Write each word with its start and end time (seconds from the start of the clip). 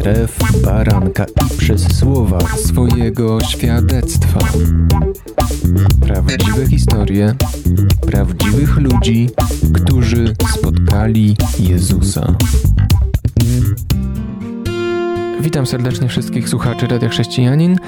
krew 0.00 0.38
baranka 0.64 1.24
i 1.24 1.58
przez 1.58 1.98
słowa 1.98 2.38
swojego 2.40 3.40
świadectwa. 3.40 4.40
Prawdziwe 6.00 6.66
historie 6.66 7.34
prawdziwych 8.06 8.76
ludzi, 8.76 9.30
którzy 9.74 10.34
spotkali 10.54 11.36
Jezusa. 11.58 12.34
Witam 15.40 15.66
serdecznie 15.66 16.08
wszystkich 16.08 16.48
słuchaczy 16.48 16.86
Radia 16.86 17.08
Chrześcijanin. 17.08 17.78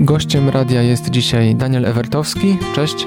Gościem 0.00 0.48
radia 0.48 0.82
jest 0.82 1.10
dzisiaj 1.10 1.54
Daniel 1.54 1.86
Ewertowski. 1.86 2.56
Cześć. 2.74 3.06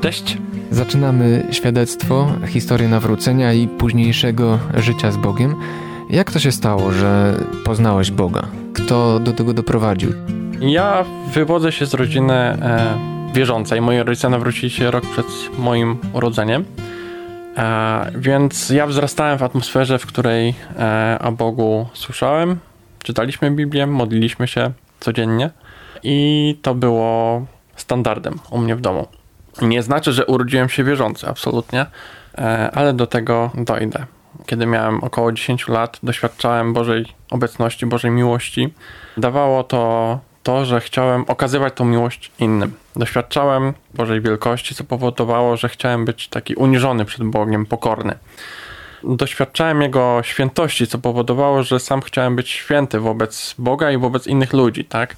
Cześć. 0.00 0.38
Zaczynamy 0.70 1.46
świadectwo, 1.50 2.32
historię 2.46 2.88
nawrócenia 2.88 3.52
i 3.52 3.68
późniejszego 3.68 4.58
życia 4.74 5.12
z 5.12 5.16
Bogiem. 5.16 5.54
Jak 6.10 6.30
to 6.30 6.38
się 6.38 6.52
stało, 6.52 6.92
że 6.92 7.34
poznałeś 7.64 8.10
Boga? 8.10 8.42
Kto 8.74 9.20
do 9.20 9.32
tego 9.32 9.54
doprowadził? 9.54 10.12
Ja 10.60 11.04
wywodzę 11.34 11.72
się 11.72 11.86
z 11.86 11.94
rodziny 11.94 12.34
e, 12.34 12.98
wierzącej. 13.34 13.80
Moi 13.80 13.98
rodzice 13.98 14.28
nawrócili 14.28 14.70
się 14.70 14.90
rok 14.90 15.04
przed 15.06 15.26
moim 15.58 15.98
urodzeniem. 16.12 16.64
E, 17.56 18.12
więc 18.14 18.70
ja 18.70 18.86
wzrastałem 18.86 19.38
w 19.38 19.42
atmosferze, 19.42 19.98
w 19.98 20.06
której 20.06 20.54
e, 20.78 21.18
o 21.20 21.32
Bogu 21.32 21.86
słyszałem. 21.94 22.58
Czytaliśmy 23.02 23.50
Biblię, 23.50 23.86
modliliśmy 23.86 24.48
się 24.48 24.70
codziennie 25.00 25.50
i 26.02 26.58
to 26.62 26.74
było 26.74 27.42
standardem 27.76 28.38
u 28.50 28.58
mnie 28.58 28.76
w 28.76 28.80
domu. 28.80 29.06
Nie 29.62 29.82
znaczy, 29.82 30.12
że 30.12 30.26
urodziłem 30.26 30.68
się 30.68 30.84
wierzący, 30.84 31.26
absolutnie, 31.28 31.86
e, 32.38 32.70
ale 32.74 32.92
do 32.92 33.06
tego 33.06 33.50
dojdę. 33.54 34.06
Kiedy 34.46 34.66
miałem 34.66 35.04
około 35.04 35.32
10 35.32 35.68
lat, 35.68 35.98
doświadczałem 36.02 36.72
Bożej 36.72 37.06
obecności, 37.30 37.86
Bożej 37.86 38.10
miłości. 38.10 38.74
Dawało 39.16 39.64
to 39.64 40.18
to, 40.42 40.64
że 40.64 40.80
chciałem 40.80 41.24
okazywać 41.28 41.74
tą 41.74 41.84
miłość 41.84 42.32
innym. 42.38 42.72
Doświadczałem 42.96 43.74
Bożej 43.94 44.20
wielkości, 44.20 44.74
co 44.74 44.84
powodowało, 44.84 45.56
że 45.56 45.68
chciałem 45.68 46.04
być 46.04 46.28
taki 46.28 46.54
uniżony 46.54 47.04
przed 47.04 47.24
Bogiem, 47.24 47.66
pokorny. 47.66 48.18
Doświadczałem 49.04 49.82
Jego 49.82 50.20
świętości, 50.22 50.86
co 50.86 50.98
powodowało, 50.98 51.62
że 51.62 51.80
sam 51.80 52.00
chciałem 52.00 52.36
być 52.36 52.50
święty 52.50 53.00
wobec 53.00 53.54
Boga 53.58 53.90
i 53.90 53.98
wobec 53.98 54.26
innych 54.26 54.52
ludzi, 54.52 54.84
tak? 54.84 55.16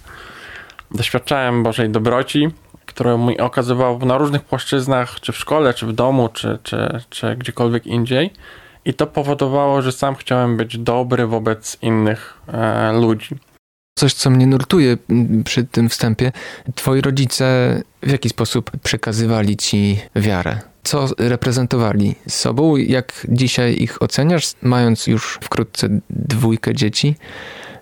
Doświadczałem 0.90 1.62
Bożej 1.62 1.90
dobroci, 1.90 2.48
którą 2.86 3.26
mi 3.26 3.38
okazywał 3.38 3.98
na 3.98 4.18
różnych 4.18 4.42
płaszczyznach, 4.42 5.20
czy 5.20 5.32
w 5.32 5.36
szkole, 5.36 5.74
czy 5.74 5.86
w 5.86 5.92
domu, 5.92 6.28
czy, 6.32 6.58
czy, 6.62 7.00
czy 7.10 7.36
gdziekolwiek 7.36 7.86
indziej. 7.86 8.30
I 8.84 8.94
to 8.94 9.06
powodowało, 9.06 9.82
że 9.82 9.92
sam 9.92 10.14
chciałem 10.14 10.56
być 10.56 10.78
dobry 10.78 11.26
wobec 11.26 11.78
innych 11.82 12.34
e, 12.48 12.92
ludzi. 12.92 13.36
Coś, 13.98 14.14
co 14.14 14.30
mnie 14.30 14.46
nurtuje 14.46 14.96
przy 15.44 15.64
tym 15.64 15.88
wstępie, 15.88 16.32
twoi 16.74 17.00
rodzice 17.00 17.80
w 18.02 18.10
jaki 18.10 18.28
sposób 18.28 18.70
przekazywali 18.82 19.56
ci 19.56 20.00
wiarę? 20.16 20.58
Co 20.82 21.06
reprezentowali 21.18 22.14
sobą? 22.28 22.76
Jak 22.76 23.26
dzisiaj 23.28 23.76
ich 23.78 24.02
oceniasz, 24.02 24.52
mając 24.62 25.06
już 25.06 25.38
wkrótce 25.42 25.88
dwójkę 26.10 26.74
dzieci? 26.74 27.16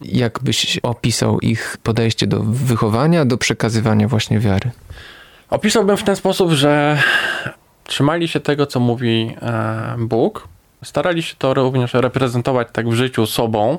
Jak 0.00 0.38
byś 0.42 0.78
opisał 0.82 1.40
ich 1.40 1.76
podejście 1.82 2.26
do 2.26 2.40
wychowania, 2.42 3.24
do 3.24 3.38
przekazywania 3.38 4.08
właśnie 4.08 4.38
wiary? 4.38 4.70
Opisałbym 5.50 5.96
w 5.96 6.02
ten 6.02 6.16
sposób, 6.16 6.50
że 6.50 7.02
trzymali 7.84 8.28
się 8.28 8.40
tego, 8.40 8.66
co 8.66 8.80
mówi 8.80 9.34
e, 9.42 9.96
Bóg. 9.98 10.48
Starali 10.84 11.22
się 11.22 11.34
to 11.38 11.54
również 11.54 11.94
reprezentować 11.94 12.68
tak 12.72 12.88
w 12.88 12.92
życiu 12.92 13.26
sobą. 13.26 13.78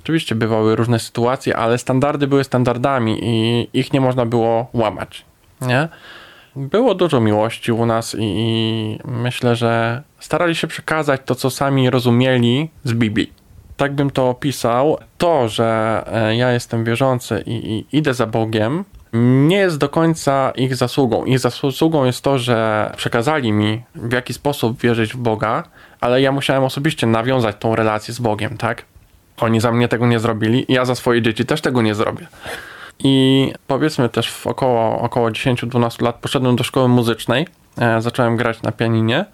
Oczywiście 0.00 0.34
bywały 0.34 0.76
różne 0.76 0.98
sytuacje, 0.98 1.56
ale 1.56 1.78
standardy 1.78 2.26
były 2.26 2.44
standardami 2.44 3.18
i 3.22 3.68
ich 3.72 3.92
nie 3.92 4.00
można 4.00 4.26
było 4.26 4.66
łamać. 4.72 5.24
Nie? 5.60 5.88
Było 6.56 6.94
dużo 6.94 7.20
miłości 7.20 7.72
u 7.72 7.86
nas 7.86 8.14
i, 8.14 8.18
i 8.20 8.98
myślę, 9.04 9.56
że 9.56 10.02
starali 10.18 10.54
się 10.54 10.66
przekazać 10.66 11.20
to, 11.24 11.34
co 11.34 11.50
sami 11.50 11.90
rozumieli 11.90 12.70
z 12.84 12.92
Biblii 12.92 13.42
tak 13.82 13.94
bym 13.94 14.10
to 14.10 14.28
opisał, 14.28 14.98
to, 15.18 15.48
że 15.48 16.02
e, 16.06 16.36
ja 16.36 16.52
jestem 16.52 16.84
wierzący 16.84 17.42
i, 17.46 17.52
i, 17.52 17.96
idę 17.96 18.14
za 18.14 18.26
Bogiem, 18.26 18.84
nie 19.46 19.56
jest 19.56 19.78
do 19.78 19.88
końca 19.88 20.52
ich 20.56 20.76
zasługą. 20.76 21.24
Ich 21.24 21.38
zasługą 21.38 22.04
jest 22.04 22.24
to, 22.24 22.38
że 22.38 22.92
przekazali 22.96 23.52
mi, 23.52 23.82
w 23.94 24.12
jaki 24.12 24.34
sposób 24.34 24.80
wierzyć 24.80 25.12
w 25.12 25.16
Boga, 25.16 25.62
ale 26.02 26.20
ja 26.20 26.32
musiałem 26.32 26.64
osobiście 26.64 27.06
nawiązać 27.06 27.56
tą 27.58 27.76
relację 27.76 28.14
z 28.14 28.20
Bogiem, 28.20 28.56
tak? 28.56 28.84
Oni 29.40 29.60
za 29.60 29.72
mnie 29.72 29.88
tego 29.88 30.06
nie 30.06 30.18
zrobili, 30.18 30.66
ja 30.68 30.84
za 30.84 30.94
swoje 30.94 31.22
dzieci 31.22 31.44
też 31.44 31.60
tego 31.60 31.82
nie 31.82 31.94
zrobię. 31.94 32.26
I 32.98 33.52
powiedzmy 33.66 34.08
też 34.08 34.30
w 34.30 34.46
około, 34.46 35.00
około 35.00 35.30
10-12 35.30 36.02
lat 36.02 36.16
poszedłem 36.16 36.56
do 36.56 36.64
szkoły 36.64 36.88
muzycznej, 36.88 37.46
e, 37.78 38.00
zacząłem 38.00 38.36
grać 38.36 38.62
na 38.62 38.72
pianinie. 38.72 39.24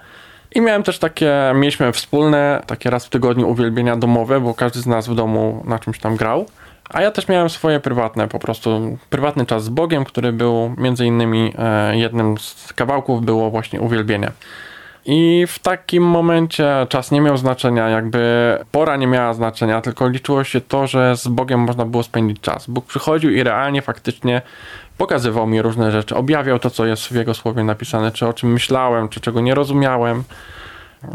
I 0.55 0.61
miałem 0.61 0.83
też 0.83 0.99
takie, 0.99 1.53
mieliśmy 1.55 1.93
wspólne, 1.93 2.63
takie 2.67 2.91
raz 2.91 3.07
w 3.07 3.11
tygodniu 3.11 3.49
uwielbienia 3.49 3.97
domowe, 3.97 4.41
bo 4.41 4.55
każdy 4.55 4.81
z 4.81 4.87
nas 4.87 5.09
w 5.09 5.15
domu 5.15 5.63
na 5.67 5.79
czymś 5.79 5.99
tam 5.99 6.17
grał. 6.17 6.47
A 6.91 7.03
ja 7.03 7.11
też 7.11 7.29
miałem 7.29 7.51
swoje 7.51 7.81
prywatne, 7.81 8.29
po 8.29 8.39
prostu 8.39 8.99
prywatny 9.11 9.47
czas 9.47 9.65
z 9.65 9.69
Bogiem, 9.69 10.05
który 10.05 10.33
był 10.33 10.75
między 10.79 11.07
innymi 11.07 11.53
e, 11.59 11.97
jednym 11.97 12.39
z 12.39 12.73
kawałków 12.73 13.25
było 13.25 13.51
właśnie 13.51 13.81
uwielbienie. 13.81 14.31
I 15.11 15.47
w 15.49 15.59
takim 15.59 16.03
momencie 16.03 16.87
czas 16.89 17.11
nie 17.11 17.21
miał 17.21 17.37
znaczenia, 17.37 17.89
jakby 17.89 18.19
pora 18.73 18.97
nie 18.97 19.07
miała 19.07 19.35
znaczenia, 19.35 19.81
tylko 19.81 20.09
liczyło 20.09 20.45
się 20.45 20.61
to, 20.61 20.87
że 20.87 21.17
z 21.17 21.29
Bogiem 21.29 21.61
można 21.61 21.85
było 21.85 22.03
spędzić 22.03 22.41
czas. 22.41 22.67
Bóg 22.67 22.87
przychodził 22.87 23.31
i 23.31 23.43
realnie, 23.43 23.83
faktycznie 23.83 24.43
pokazywał 24.99 25.47
mi 25.47 25.63
różne 25.63 25.91
rzeczy, 25.91 26.15
objawiał 26.15 26.59
to, 26.59 26.71
co 26.71 26.87
jest 26.87 27.07
w 27.07 27.15
Jego 27.15 27.35
słowie 27.35 27.65
napisane, 27.65 28.13
czy 28.13 28.27
o 28.27 28.33
czym 28.33 28.53
myślałem, 28.53 29.09
czy 29.09 29.21
czego 29.21 29.41
nie 29.41 29.55
rozumiałem. 29.55 30.25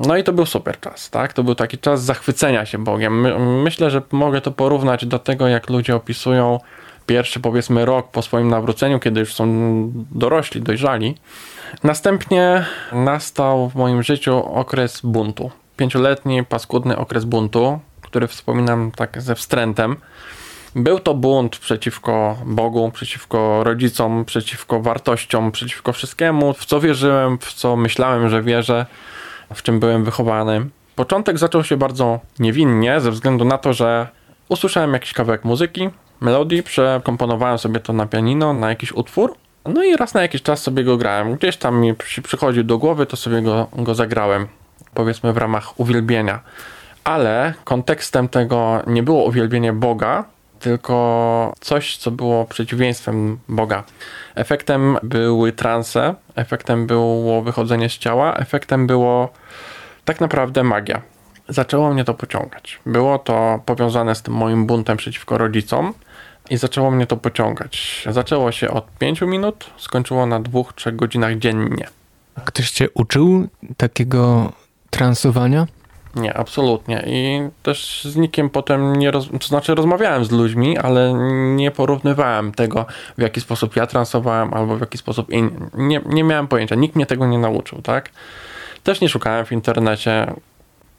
No 0.07 0.17
i 0.17 0.23
to 0.23 0.33
był 0.33 0.45
super 0.45 0.79
czas, 0.79 1.09
tak? 1.09 1.33
To 1.33 1.43
był 1.43 1.55
taki 1.55 1.77
czas 1.77 2.03
zachwycenia 2.03 2.65
się 2.65 2.77
Bogiem. 2.77 3.21
My, 3.21 3.39
myślę, 3.39 3.89
że 3.89 4.01
mogę 4.11 4.41
to 4.41 4.51
porównać 4.51 5.05
do 5.05 5.19
tego, 5.19 5.47
jak 5.47 5.69
ludzie 5.69 5.95
opisują 5.95 6.59
pierwszy, 7.05 7.39
powiedzmy, 7.39 7.85
rok 7.85 8.11
po 8.11 8.21
swoim 8.21 8.47
nawróceniu, 8.47 8.99
kiedy 8.99 9.19
już 9.19 9.33
są 9.33 9.45
dorośli, 10.11 10.61
dojrzali. 10.61 11.17
Następnie 11.83 12.65
nastał 12.91 13.69
w 13.69 13.75
moim 13.75 14.03
życiu 14.03 14.37
okres 14.37 15.01
buntu. 15.03 15.51
Pięcioletni, 15.77 16.43
paskudny 16.43 16.97
okres 16.97 17.25
buntu, 17.25 17.79
który 18.01 18.27
wspominam 18.27 18.91
tak 18.91 19.21
ze 19.21 19.35
wstrętem. 19.35 19.95
Był 20.75 20.99
to 20.99 21.13
bunt 21.13 21.57
przeciwko 21.57 22.37
Bogu, 22.45 22.91
przeciwko 22.91 23.63
rodzicom, 23.63 24.25
przeciwko 24.25 24.79
wartościom, 24.79 25.51
przeciwko 25.51 25.93
wszystkiemu, 25.93 26.53
w 26.53 26.65
co 26.65 26.79
wierzyłem, 26.79 27.37
w 27.37 27.53
co 27.53 27.75
myślałem, 27.75 28.29
że 28.29 28.41
wierzę, 28.41 28.85
w 29.53 29.63
czym 29.63 29.79
byłem 29.79 30.03
wychowany. 30.03 30.65
Początek 30.95 31.37
zaczął 31.37 31.63
się 31.63 31.77
bardzo 31.77 32.19
niewinnie, 32.39 32.99
ze 32.99 33.11
względu 33.11 33.45
na 33.45 33.57
to, 33.57 33.73
że 33.73 34.07
usłyszałem 34.49 34.93
jakiś 34.93 35.13
kawałek 35.13 35.45
muzyki, 35.45 35.89
melodii, 36.23 36.63
przekomponowałem 36.63 37.57
sobie 37.57 37.79
to 37.79 37.93
na 37.93 38.05
pianino, 38.05 38.53
na 38.53 38.69
jakiś 38.69 38.91
utwór. 38.91 39.35
No 39.65 39.83
i 39.83 39.95
raz 39.95 40.13
na 40.13 40.21
jakiś 40.21 40.41
czas 40.41 40.61
sobie 40.61 40.83
go 40.83 40.97
grałem. 40.97 41.35
Gdzieś 41.35 41.57
tam 41.57 41.79
mi 41.79 41.93
przychodził 42.23 42.63
do 42.63 42.77
głowy, 42.77 43.05
to 43.05 43.17
sobie 43.17 43.41
go, 43.41 43.67
go 43.73 43.95
zagrałem, 43.95 44.47
powiedzmy 44.93 45.33
w 45.33 45.37
ramach 45.37 45.79
uwielbienia. 45.79 46.39
Ale 47.03 47.53
kontekstem 47.63 48.29
tego 48.29 48.81
nie 48.87 49.03
było 49.03 49.23
uwielbienie 49.23 49.73
Boga, 49.73 50.25
tylko 50.59 51.53
coś, 51.59 51.97
co 51.97 52.11
było 52.11 52.45
przeciwieństwem 52.45 53.37
Boga. 53.49 53.83
Efektem 54.35 54.97
były 55.03 55.51
transe, 55.51 56.15
efektem 56.35 56.87
było 56.87 57.41
wychodzenie 57.41 57.89
z 57.89 57.97
ciała, 57.97 58.35
efektem 58.35 58.87
było 58.87 59.29
tak 60.05 60.21
naprawdę 60.21 60.63
magia. 60.63 61.01
Zaczęło 61.49 61.93
mnie 61.93 62.03
to 62.03 62.13
pociągać. 62.13 62.79
Było 62.85 63.19
to 63.19 63.59
powiązane 63.65 64.15
z 64.15 64.21
tym 64.21 64.33
moim 64.33 64.65
buntem 64.65 64.97
przeciwko 64.97 65.37
rodzicom 65.37 65.93
i 66.49 66.57
zaczęło 66.57 66.91
mnie 66.91 67.07
to 67.07 67.17
pociągać. 67.17 68.03
Zaczęło 68.09 68.51
się 68.51 68.69
od 68.69 68.85
5 68.99 69.21
minut, 69.21 69.65
skończyło 69.77 70.25
na 70.25 70.39
2-3 70.39 70.95
godzinach 70.95 71.37
dziennie. 71.37 71.87
Ktoś 72.45 72.71
cię 72.71 72.89
uczył 72.89 73.47
takiego 73.77 74.51
transowania? 74.89 75.67
Nie, 76.15 76.37
absolutnie. 76.37 77.03
I 77.07 77.41
też 77.63 78.03
z 78.03 78.15
nikim 78.15 78.49
potem 78.49 78.95
nie, 78.95 79.11
roz... 79.11 79.29
to 79.39 79.47
znaczy 79.47 79.75
rozmawiałem 79.75 80.25
z 80.25 80.31
ludźmi, 80.31 80.77
ale 80.77 81.13
nie 81.55 81.71
porównywałem 81.71 82.51
tego, 82.51 82.85
w 83.17 83.21
jaki 83.21 83.41
sposób 83.41 83.75
ja 83.75 83.87
transowałem 83.87 84.53
albo 84.53 84.77
w 84.77 84.79
jaki 84.79 84.97
sposób 84.97 85.29
inni. 85.29 85.51
Nie, 85.73 86.01
nie 86.05 86.23
miałem 86.23 86.47
pojęcia, 86.47 86.75
nikt 86.75 86.95
mnie 86.95 87.05
tego 87.05 87.27
nie 87.27 87.37
nauczył, 87.37 87.81
tak? 87.81 88.09
Też 88.83 89.01
nie 89.01 89.09
szukałem 89.09 89.45
w 89.45 89.51
internecie. 89.51 90.33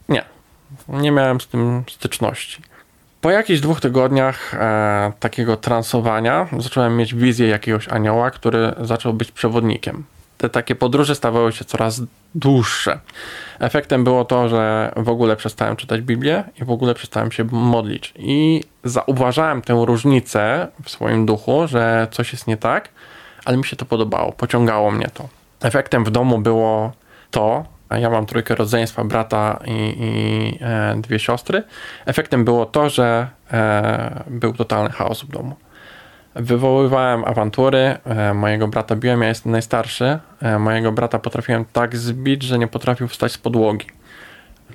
Nie, 0.09 0.25
nie 0.87 1.11
miałem 1.11 1.41
z 1.41 1.47
tym 1.47 1.83
styczności. 1.89 2.61
Po 3.25 3.31
jakichś 3.31 3.59
dwóch 3.59 3.81
tygodniach 3.81 4.53
e, 4.53 5.11
takiego 5.19 5.57
transowania 5.57 6.47
zacząłem 6.59 6.97
mieć 6.97 7.15
wizję 7.15 7.47
jakiegoś 7.47 7.87
anioła, 7.87 8.31
który 8.31 8.73
zaczął 8.81 9.13
być 9.13 9.31
przewodnikiem. 9.31 10.03
te 10.37 10.49
takie 10.49 10.75
podróże 10.75 11.15
stawały 11.15 11.51
się 11.51 11.65
coraz 11.65 12.01
dłuższe. 12.35 12.99
Efektem 13.59 14.03
było 14.03 14.25
to, 14.25 14.49
że 14.49 14.91
w 14.95 15.09
ogóle 15.09 15.35
przestałem 15.35 15.75
czytać 15.75 16.01
Biblię 16.01 16.43
i 16.61 16.65
w 16.65 16.71
ogóle 16.71 16.93
przestałem 16.93 17.31
się 17.31 17.43
modlić. 17.43 18.13
I 18.17 18.63
zauważałem 18.83 19.61
tę 19.61 19.83
różnicę 19.85 20.67
w 20.83 20.89
swoim 20.89 21.25
duchu, 21.25 21.67
że 21.67 22.07
coś 22.11 22.31
jest 22.31 22.47
nie 22.47 22.57
tak, 22.57 22.89
ale 23.45 23.57
mi 23.57 23.65
się 23.65 23.75
to 23.75 23.85
podobało, 23.85 24.31
pociągało 24.31 24.91
mnie 24.91 25.09
to. 25.13 25.27
Efektem 25.61 26.05
w 26.05 26.11
domu 26.11 26.39
było 26.39 26.91
to, 27.31 27.65
ja 27.99 28.09
mam 28.09 28.25
trójkę 28.25 28.55
rodzeństwa, 28.55 29.03
brata 29.03 29.59
i, 29.65 29.95
i 29.99 30.57
e, 30.61 30.95
dwie 31.01 31.19
siostry. 31.19 31.63
Efektem 32.05 32.45
było 32.45 32.65
to, 32.65 32.89
że 32.89 33.27
e, 33.51 34.23
był 34.27 34.53
totalny 34.53 34.89
chaos 34.89 35.21
w 35.21 35.27
domu. 35.27 35.55
Wywoływałem 36.35 37.25
awantury, 37.25 37.97
e, 38.05 38.33
mojego 38.33 38.67
brata 38.67 38.95
biłem, 38.95 39.21
ja 39.21 39.27
jestem 39.27 39.51
najstarszy. 39.51 40.19
E, 40.41 40.59
mojego 40.59 40.91
brata 40.91 41.19
potrafiłem 41.19 41.65
tak 41.73 41.95
zbić, 41.95 42.43
że 42.43 42.59
nie 42.59 42.67
potrafił 42.67 43.07
wstać 43.07 43.31
z 43.31 43.37
podłogi. 43.37 43.87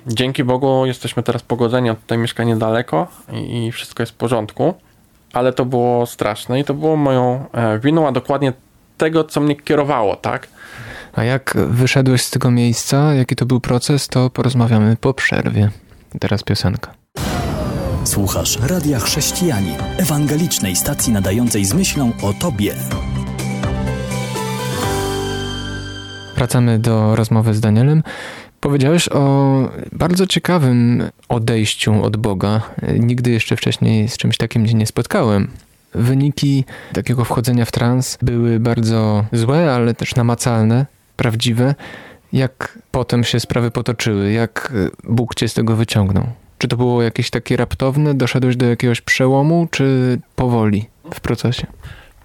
Dzięki 0.07 0.43
Bogu 0.43 0.85
jesteśmy 0.85 1.23
teraz 1.23 1.41
pogodzeni, 1.43 1.89
on 1.89 1.95
tutaj 1.95 2.17
mieszka 2.17 2.43
niedaleko 2.43 3.07
i, 3.33 3.65
i 3.65 3.71
wszystko 3.71 4.03
jest 4.03 4.13
w 4.13 4.15
porządku. 4.15 4.73
Ale 5.33 5.53
to 5.53 5.65
było 5.65 6.05
straszne 6.05 6.59
i 6.59 6.63
to 6.63 6.73
było 6.73 6.95
moją 6.95 7.45
e, 7.53 7.79
winą, 7.79 8.07
a 8.07 8.11
dokładnie 8.11 8.53
tego, 8.97 9.23
co 9.23 9.41
mnie 9.41 9.55
kierowało, 9.55 10.15
tak? 10.15 10.47
A 11.13 11.23
jak 11.23 11.57
wyszedłeś 11.69 12.21
z 12.21 12.29
tego 12.29 12.51
miejsca, 12.51 13.13
jaki 13.13 13.35
to 13.35 13.45
był 13.45 13.59
proces, 13.59 14.07
to 14.07 14.29
porozmawiamy 14.29 14.95
po 15.01 15.13
przerwie. 15.13 15.69
Teraz 16.19 16.43
piosenka. 16.43 16.93
Słuchasz 18.03 18.59
Radia 18.59 18.99
Chrześcijani, 18.99 19.75
ewangelicznej 19.97 20.75
stacji 20.75 21.13
nadającej 21.13 21.65
z 21.65 21.73
myślą 21.73 22.11
o 22.21 22.33
Tobie. 22.33 22.73
Wracamy 26.35 26.79
do 26.79 27.15
rozmowy 27.15 27.53
z 27.53 27.59
Danielem. 27.59 28.03
Powiedziałeś 28.59 29.09
o 29.09 29.55
bardzo 29.91 30.27
ciekawym 30.27 31.03
odejściu 31.29 32.03
od 32.03 32.17
Boga. 32.17 32.61
Nigdy 32.99 33.31
jeszcze 33.31 33.55
wcześniej 33.55 34.09
z 34.09 34.17
czymś 34.17 34.37
takim 34.37 34.67
się 34.67 34.73
nie 34.73 34.87
spotkałem. 34.87 35.47
Wyniki 35.95 36.65
takiego 36.93 37.25
wchodzenia 37.25 37.65
w 37.65 37.71
trans 37.71 38.17
były 38.21 38.59
bardzo 38.59 39.25
złe, 39.33 39.73
ale 39.73 39.93
też 39.93 40.15
namacalne, 40.15 40.85
prawdziwe. 41.21 41.75
Jak 42.33 42.79
potem 42.91 43.23
się 43.23 43.39
sprawy 43.39 43.71
potoczyły? 43.71 44.31
Jak 44.31 44.73
Bóg 45.03 45.35
cię 45.35 45.47
z 45.47 45.53
tego 45.53 45.75
wyciągnął? 45.75 46.23
Czy 46.57 46.67
to 46.67 46.77
było 46.77 47.01
jakieś 47.01 47.29
takie 47.29 47.57
raptowne? 47.57 48.13
Doszedłeś 48.13 48.55
do 48.55 48.65
jakiegoś 48.65 49.01
przełomu, 49.01 49.67
czy 49.71 50.19
powoli 50.35 50.85
w 51.13 51.19
procesie? 51.19 51.67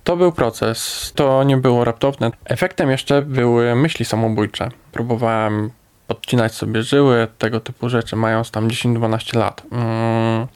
To 0.05 0.17
był 0.17 0.33
proces, 0.33 1.13
to 1.15 1.45
nie 1.45 1.57
było 1.57 1.85
raptowne. 1.85 2.31
Efektem 2.45 2.91
jeszcze 2.91 3.23
były 3.23 3.75
myśli 3.75 4.05
samobójcze. 4.05 4.69
Próbowałem 4.93 5.71
podcinać 6.07 6.55
sobie 6.55 6.83
żyły, 6.83 7.29
tego 7.39 7.61
typu 7.61 7.89
rzeczy, 7.89 8.17
mając 8.17 8.51
tam 8.51 8.69
10-12 8.69 9.37
lat. 9.37 9.63
Mm. 9.73 10.47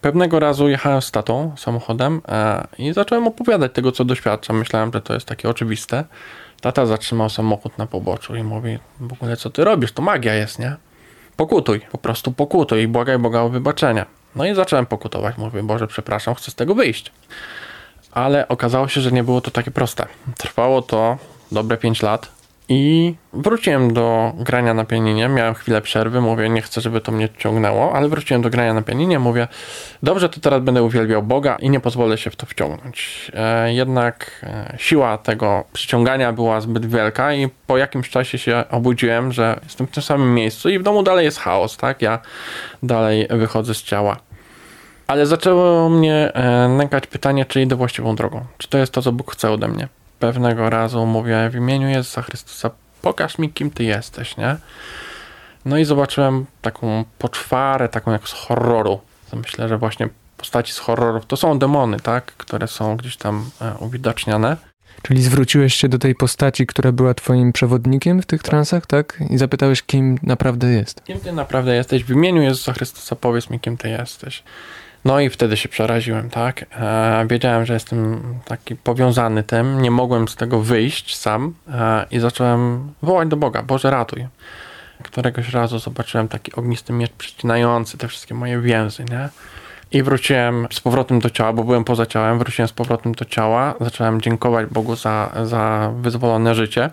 Pewnego 0.00 0.40
razu 0.40 0.68
jechałem 0.68 1.02
z 1.02 1.10
tatą 1.10 1.52
samochodem 1.56 2.20
e, 2.28 2.66
i 2.78 2.92
zacząłem 2.92 3.26
opowiadać 3.26 3.72
tego, 3.72 3.92
co 3.92 4.04
doświadczam. 4.04 4.58
Myślałem, 4.58 4.90
że 4.94 5.00
to 5.00 5.14
jest 5.14 5.26
takie 5.26 5.48
oczywiste. 5.48 6.04
Tata 6.60 6.86
zatrzymał 6.86 7.30
samochód 7.30 7.78
na 7.78 7.86
poboczu 7.86 8.36
i 8.36 8.42
mówi, 8.42 8.78
w 9.00 9.12
ogóle 9.12 9.36
co 9.36 9.50
ty 9.50 9.64
robisz, 9.64 9.92
to 9.92 10.02
magia 10.02 10.34
jest, 10.34 10.58
nie? 10.58 10.76
Pokutuj, 11.36 11.80
po 11.92 11.98
prostu 11.98 12.32
pokutuj 12.32 12.82
i 12.82 12.88
błagaj 12.88 13.18
Boga 13.18 13.40
o 13.40 13.48
wybaczenie. 13.48 14.04
No 14.36 14.46
i 14.46 14.54
zacząłem 14.54 14.86
pokutować. 14.86 15.38
Mówię, 15.38 15.62
Boże, 15.62 15.86
przepraszam, 15.86 16.34
chcę 16.34 16.50
z 16.50 16.54
tego 16.54 16.74
wyjść. 16.74 17.12
Ale 18.12 18.48
okazało 18.48 18.88
się, 18.88 19.00
że 19.00 19.12
nie 19.12 19.24
było 19.24 19.40
to 19.40 19.50
takie 19.50 19.70
proste. 19.70 20.06
Trwało 20.36 20.82
to 20.82 21.18
dobre 21.52 21.76
5 21.76 22.02
lat. 22.02 22.37
I 22.68 23.14
wróciłem 23.32 23.92
do 23.92 24.32
grania 24.38 24.74
na 24.74 24.84
pianinie, 24.84 25.28
miałem 25.28 25.54
chwilę 25.54 25.80
przerwy, 25.80 26.20
mówię, 26.20 26.48
nie 26.48 26.62
chcę, 26.62 26.80
żeby 26.80 27.00
to 27.00 27.12
mnie 27.12 27.28
ciągnęło, 27.38 27.92
ale 27.92 28.08
wróciłem 28.08 28.42
do 28.42 28.50
grania 28.50 28.74
na 28.74 28.82
pianinie, 28.82 29.18
mówię, 29.18 29.48
dobrze, 30.02 30.28
to 30.28 30.40
teraz 30.40 30.62
będę 30.62 30.82
uwielbiał 30.82 31.22
Boga 31.22 31.56
i 31.60 31.70
nie 31.70 31.80
pozwolę 31.80 32.18
się 32.18 32.30
w 32.30 32.36
to 32.36 32.46
wciągnąć. 32.46 33.30
E, 33.34 33.74
jednak 33.74 34.30
e, 34.42 34.76
siła 34.78 35.18
tego 35.18 35.64
przyciągania 35.72 36.32
była 36.32 36.60
zbyt 36.60 36.86
wielka 36.86 37.34
i 37.34 37.48
po 37.66 37.78
jakimś 37.78 38.10
czasie 38.10 38.38
się 38.38 38.64
obudziłem, 38.70 39.32
że 39.32 39.60
jestem 39.62 39.86
w 39.86 39.90
tym 39.90 40.02
samym 40.02 40.34
miejscu 40.34 40.68
i 40.68 40.78
w 40.78 40.82
domu 40.82 41.02
dalej 41.02 41.24
jest 41.24 41.38
chaos, 41.38 41.76
tak? 41.76 42.02
Ja 42.02 42.18
dalej 42.82 43.28
wychodzę 43.30 43.74
z 43.74 43.82
ciała. 43.82 44.16
Ale 45.06 45.26
zaczęło 45.26 45.88
mnie 45.88 46.32
e, 46.34 46.68
nękać 46.68 47.06
pytanie, 47.06 47.44
czy 47.44 47.62
idę 47.62 47.76
właściwą 47.76 48.16
drogą. 48.16 48.44
Czy 48.58 48.68
to 48.68 48.78
jest 48.78 48.92
to, 48.92 49.02
co 49.02 49.12
Bóg 49.12 49.32
chce 49.32 49.50
ode 49.50 49.68
mnie 49.68 49.88
pewnego 50.18 50.70
razu 50.70 51.06
mówię 51.06 51.50
w 51.50 51.54
imieniu 51.54 51.88
Jezusa 51.88 52.22
Chrystusa, 52.22 52.70
pokaż 53.02 53.38
mi, 53.38 53.52
kim 53.52 53.70
Ty 53.70 53.84
jesteś, 53.84 54.36
nie? 54.36 54.56
No 55.64 55.78
i 55.78 55.84
zobaczyłem 55.84 56.46
taką 56.62 57.04
poczwarę, 57.18 57.88
taką 57.88 58.12
jak 58.12 58.28
z 58.28 58.32
horroru. 58.32 59.00
Myślę, 59.32 59.68
że 59.68 59.78
właśnie 59.78 60.08
postaci 60.36 60.72
z 60.72 60.78
horrorów 60.78 61.26
to 61.26 61.36
są 61.36 61.58
demony, 61.58 62.00
tak? 62.00 62.24
Które 62.24 62.68
są 62.68 62.96
gdzieś 62.96 63.16
tam 63.16 63.50
e, 63.60 63.74
uwidaczniane. 63.78 64.56
Czyli 65.02 65.22
zwróciłeś 65.22 65.74
się 65.74 65.88
do 65.88 65.98
tej 65.98 66.14
postaci, 66.14 66.66
która 66.66 66.92
była 66.92 67.14
twoim 67.14 67.52
przewodnikiem 67.52 68.22
w 68.22 68.26
tych 68.26 68.42
transach, 68.42 68.86
tak? 68.86 69.18
I 69.30 69.38
zapytałeś, 69.38 69.82
kim 69.82 70.18
naprawdę 70.22 70.68
jest. 70.68 71.04
Kim 71.04 71.20
ty 71.20 71.32
naprawdę 71.32 71.74
jesteś? 71.74 72.04
W 72.04 72.10
imieniu 72.10 72.42
Jezusa 72.42 72.72
Chrystusa 72.72 73.16
powiedz 73.16 73.50
mi, 73.50 73.60
kim 73.60 73.76
ty 73.76 73.88
jesteś. 73.88 74.42
No 75.08 75.20
i 75.20 75.30
wtedy 75.30 75.56
się 75.56 75.68
przeraziłem, 75.68 76.30
tak? 76.30 76.64
E, 76.80 77.26
wiedziałem, 77.30 77.66
że 77.66 77.74
jestem 77.74 78.22
taki 78.44 78.76
powiązany 78.76 79.42
tym, 79.42 79.82
nie 79.82 79.90
mogłem 79.90 80.28
z 80.28 80.36
tego 80.36 80.60
wyjść 80.60 81.16
sam 81.16 81.54
e, 81.72 82.06
i 82.10 82.18
zacząłem 82.18 82.92
wołać 83.02 83.28
do 83.28 83.36
Boga, 83.36 83.62
Boże 83.62 83.90
ratuj. 83.90 84.26
Któregoś 85.02 85.52
razu 85.52 85.78
zobaczyłem 85.78 86.28
taki 86.28 86.52
ognisty 86.52 86.92
miecz 86.92 87.12
przycinający 87.12 87.98
te 87.98 88.08
wszystkie 88.08 88.34
moje 88.34 88.60
więzy, 88.60 89.04
nie? 89.10 89.28
I 89.92 90.02
wróciłem 90.02 90.66
z 90.72 90.80
powrotem 90.80 91.20
do 91.20 91.30
ciała, 91.30 91.52
bo 91.52 91.64
byłem 91.64 91.84
poza 91.84 92.06
ciałem, 92.06 92.38
wróciłem 92.38 92.68
z 92.68 92.72
powrotem 92.72 93.12
do 93.12 93.24
ciała, 93.24 93.74
zacząłem 93.80 94.20
dziękować 94.20 94.66
Bogu 94.66 94.96
za, 94.96 95.32
za 95.44 95.92
wyzwolone 96.00 96.54
życie. 96.54 96.90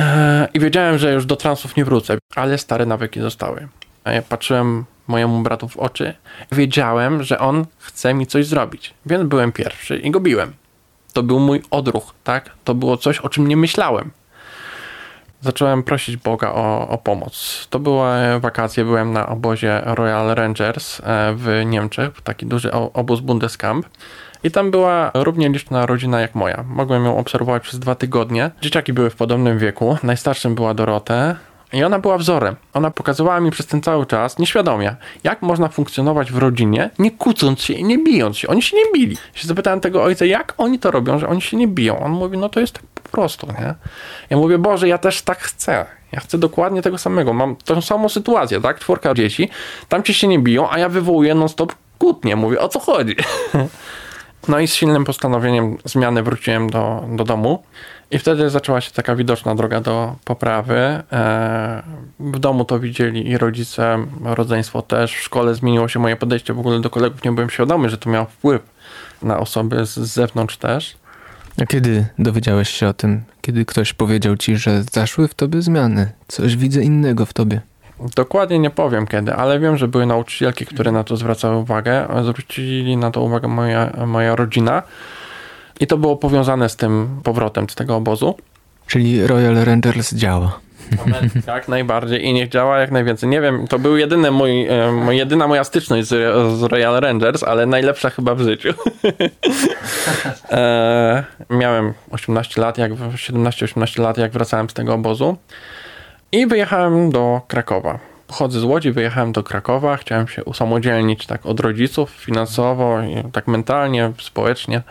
E, 0.00 0.48
I 0.54 0.60
wiedziałem, 0.60 0.98
że 0.98 1.12
już 1.12 1.26
do 1.26 1.36
transów 1.36 1.76
nie 1.76 1.84
wrócę, 1.84 2.18
ale 2.36 2.58
stare 2.58 2.86
nawyki 2.86 3.20
zostały. 3.20 3.68
Ja 4.04 4.22
patrzyłem 4.22 4.84
mojemu 5.08 5.42
bratu 5.42 5.68
w 5.68 5.76
oczy. 5.76 6.14
Wiedziałem, 6.52 7.22
że 7.22 7.38
on 7.38 7.66
chce 7.78 8.14
mi 8.14 8.26
coś 8.26 8.46
zrobić, 8.46 8.94
więc 9.06 9.28
byłem 9.28 9.52
pierwszy 9.52 9.98
i 9.98 10.10
go 10.10 10.20
biłem. 10.20 10.52
To 11.12 11.22
był 11.22 11.40
mój 11.40 11.62
odruch, 11.70 12.14
tak? 12.24 12.50
To 12.64 12.74
było 12.74 12.96
coś, 12.96 13.18
o 13.18 13.28
czym 13.28 13.48
nie 13.48 13.56
myślałem. 13.56 14.10
Zacząłem 15.40 15.82
prosić 15.82 16.16
Boga 16.16 16.52
o, 16.52 16.88
o 16.88 16.98
pomoc. 16.98 17.66
To 17.70 17.78
były 17.78 18.40
wakacje, 18.40 18.84
byłem 18.84 19.12
na 19.12 19.26
obozie 19.26 19.80
Royal 19.84 20.34
Rangers 20.34 21.00
e, 21.00 21.34
w 21.36 21.62
Niemczech, 21.66 22.20
taki 22.20 22.46
duży 22.46 22.72
obóz 22.72 23.20
Bundeskamp. 23.20 23.86
I 24.44 24.50
tam 24.50 24.70
była 24.70 25.10
równie 25.14 25.48
liczna 25.48 25.86
rodzina 25.86 26.20
jak 26.20 26.34
moja. 26.34 26.64
Mogłem 26.68 27.04
ją 27.04 27.18
obserwować 27.18 27.62
przez 27.62 27.78
dwa 27.78 27.94
tygodnie. 27.94 28.50
Dzieciaki 28.60 28.92
były 28.92 29.10
w 29.10 29.16
podobnym 29.16 29.58
wieku. 29.58 29.98
Najstarszym 30.02 30.54
była 30.54 30.74
Dorotę, 30.74 31.36
i 31.72 31.84
ona 31.84 31.98
była 31.98 32.18
wzorem. 32.18 32.56
Ona 32.74 32.90
pokazywała 32.90 33.40
mi 33.40 33.50
przez 33.50 33.66
ten 33.66 33.82
cały 33.82 34.06
czas, 34.06 34.38
nieświadomie, 34.38 34.96
jak 35.24 35.42
można 35.42 35.68
funkcjonować 35.68 36.32
w 36.32 36.38
rodzinie, 36.38 36.90
nie 36.98 37.10
kłócąc 37.10 37.62
się 37.62 37.74
i 37.74 37.84
nie 37.84 37.98
bijąc 37.98 38.38
się. 38.38 38.48
Oni 38.48 38.62
się 38.62 38.76
nie 38.76 38.84
bili. 38.94 39.16
Się 39.34 39.48
zapytałem 39.48 39.80
tego 39.80 40.02
ojca, 40.02 40.24
jak 40.24 40.54
oni 40.58 40.78
to 40.78 40.90
robią, 40.90 41.18
że 41.18 41.28
oni 41.28 41.42
się 41.42 41.56
nie 41.56 41.68
biją. 41.68 42.00
On 42.00 42.12
mówi, 42.12 42.38
no 42.38 42.48
to 42.48 42.60
jest 42.60 42.74
tak 42.74 42.82
po 42.94 43.08
prostu, 43.08 43.46
nie? 43.46 43.74
Ja 44.30 44.36
mówię, 44.36 44.58
Boże, 44.58 44.88
ja 44.88 44.98
też 44.98 45.22
tak 45.22 45.38
chcę. 45.38 45.86
Ja 46.12 46.20
chcę 46.20 46.38
dokładnie 46.38 46.82
tego 46.82 46.98
samego. 46.98 47.32
Mam 47.32 47.56
tą 47.56 47.80
samą 47.80 48.08
sytuację, 48.08 48.60
tak? 48.60 48.78
Czwórka 48.78 49.14
dzieci, 49.14 49.48
tam 49.88 50.02
ci 50.02 50.14
się 50.14 50.28
nie 50.28 50.38
biją, 50.38 50.70
a 50.70 50.78
ja 50.78 50.88
wywołuję 50.88 51.34
non-stop 51.34 51.74
kłótnie. 51.98 52.36
Mówię, 52.36 52.60
o 52.60 52.68
co 52.68 52.80
chodzi? 52.80 53.16
No 54.48 54.58
i 54.58 54.68
z 54.68 54.74
silnym 54.74 55.04
postanowieniem 55.04 55.78
zmiany 55.84 56.22
wróciłem 56.22 56.70
do, 56.70 57.04
do 57.08 57.24
domu. 57.24 57.62
I 58.12 58.18
wtedy 58.18 58.50
zaczęła 58.50 58.80
się 58.80 58.90
taka 58.90 59.16
widoczna 59.16 59.54
droga 59.54 59.80
do 59.80 60.16
poprawy. 60.24 60.76
E, 61.12 61.82
w 62.20 62.38
domu 62.38 62.64
to 62.64 62.78
widzieli 62.78 63.28
i 63.28 63.38
rodzice, 63.38 64.06
rodzeństwo 64.24 64.82
też. 64.82 65.14
W 65.14 65.22
szkole 65.22 65.54
zmieniło 65.54 65.88
się 65.88 65.98
moje 65.98 66.16
podejście 66.16 66.54
w 66.54 66.58
ogóle 66.58 66.80
do 66.80 66.90
kolegów. 66.90 67.24
Nie 67.24 67.32
byłem 67.32 67.50
świadomy, 67.50 67.90
że 67.90 67.98
to 67.98 68.10
miało 68.10 68.26
wpływ 68.26 68.62
na 69.22 69.38
osoby 69.38 69.86
z 69.86 69.98
zewnątrz 69.98 70.56
też. 70.56 70.96
A 71.62 71.66
kiedy 71.66 72.06
dowiedziałeś 72.18 72.68
się 72.68 72.88
o 72.88 72.92
tym? 72.92 73.22
Kiedy 73.40 73.64
ktoś 73.64 73.92
powiedział 73.92 74.36
ci, 74.36 74.56
że 74.56 74.82
zaszły 74.82 75.28
w 75.28 75.34
tobie 75.34 75.62
zmiany? 75.62 76.12
Coś 76.28 76.56
widzę 76.56 76.82
innego 76.82 77.26
w 77.26 77.32
tobie. 77.32 77.60
Dokładnie 78.16 78.58
nie 78.58 78.70
powiem 78.70 79.06
kiedy, 79.06 79.34
ale 79.34 79.60
wiem, 79.60 79.76
że 79.76 79.88
były 79.88 80.06
nauczycielki, 80.06 80.66
które 80.66 80.92
na 80.92 81.04
to 81.04 81.16
zwracały 81.16 81.56
uwagę. 81.56 82.08
Zwrócili 82.22 82.96
na 82.96 83.10
to 83.10 83.22
uwagę 83.22 83.48
moja, 83.48 83.92
moja 84.06 84.36
rodzina. 84.36 84.82
I 85.82 85.86
to 85.86 85.96
było 85.96 86.16
powiązane 86.16 86.68
z 86.68 86.76
tym 86.76 87.20
powrotem 87.22 87.70
z 87.70 87.74
tego 87.74 87.96
obozu. 87.96 88.34
Czyli 88.86 89.26
Royal 89.26 89.54
Rangers 89.54 90.14
działa. 90.14 90.60
Jak 91.46 91.68
najbardziej 91.76 92.24
i 92.24 92.32
niech 92.32 92.48
działa 92.48 92.78
jak 92.78 92.90
najwięcej. 92.90 93.28
Nie 93.28 93.40
wiem, 93.40 93.66
to 93.68 93.78
był 93.78 93.96
jedyny 93.96 94.30
mój, 94.30 94.66
e, 94.66 95.14
jedyna 95.14 95.48
moja 95.48 95.64
styczność 95.64 96.08
z, 96.08 96.08
z 96.58 96.62
Royal 96.62 97.00
Rangers, 97.00 97.42
ale 97.42 97.66
najlepsza 97.66 98.10
chyba 98.10 98.34
w 98.34 98.40
życiu. 98.40 98.68
e, 100.50 101.24
miałem 101.50 101.94
18 102.10 102.60
lat, 102.60 102.78
jak 102.78 102.92
17-18 102.92 104.00
lat, 104.02 104.18
jak 104.18 104.32
wracałem 104.32 104.70
z 104.70 104.74
tego 104.74 104.94
obozu 104.94 105.36
i 106.32 106.46
wyjechałem 106.46 107.10
do 107.10 107.40
Krakowa. 107.48 107.98
Pochodzę 108.26 108.60
z 108.60 108.64
Łodzi, 108.64 108.92
wyjechałem 108.92 109.32
do 109.32 109.42
Krakowa, 109.42 109.96
chciałem 109.96 110.28
się 110.28 110.44
usamodzielnić 110.44 111.26
tak 111.26 111.46
od 111.46 111.60
rodziców 111.60 112.10
finansowo, 112.10 112.98
tak 113.32 113.46
mentalnie, 113.46 114.12
społecznie. 114.20 114.82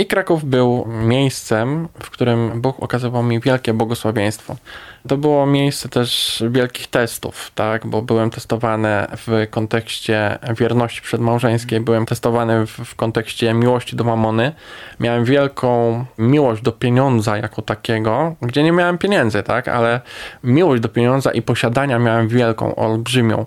I 0.00 0.06
Kraków 0.06 0.44
był 0.44 0.86
miejscem, 0.88 1.88
w 2.02 2.10
którym 2.10 2.60
Bóg 2.60 2.82
okazywał 2.82 3.22
mi 3.22 3.40
wielkie 3.40 3.74
błogosławieństwo. 3.74 4.56
To 5.08 5.16
było 5.16 5.46
miejsce 5.46 5.88
też 5.88 6.42
wielkich 6.50 6.86
testów, 6.86 7.50
tak, 7.54 7.86
bo 7.86 8.02
byłem 8.02 8.30
testowany 8.30 8.88
w 9.16 9.46
kontekście 9.50 10.38
wierności 10.58 11.02
przedmałżeńskiej, 11.02 11.80
byłem 11.80 12.06
testowany 12.06 12.66
w, 12.66 12.70
w 12.70 12.94
kontekście 12.94 13.54
miłości 13.54 13.96
do 13.96 14.04
mamony. 14.04 14.52
Miałem 15.00 15.24
wielką 15.24 16.04
miłość 16.18 16.62
do 16.62 16.72
pieniądza 16.72 17.36
jako 17.36 17.62
takiego, 17.62 18.34
gdzie 18.42 18.62
nie 18.62 18.72
miałem 18.72 18.98
pieniędzy, 18.98 19.42
tak, 19.42 19.68
ale 19.68 20.00
miłość 20.44 20.82
do 20.82 20.88
pieniądza 20.88 21.30
i 21.30 21.42
posiadania 21.42 21.98
miałem 21.98 22.28
wielką, 22.28 22.74
olbrzymią. 22.74 23.46